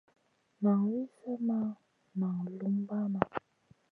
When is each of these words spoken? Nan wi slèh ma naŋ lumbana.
Nan 0.63 0.79
wi 0.89 0.99
slèh 1.15 1.39
ma 1.47 1.59
naŋ 2.19 2.35
lumbana. 2.59 3.21